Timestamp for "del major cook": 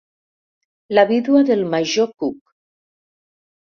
1.51-2.43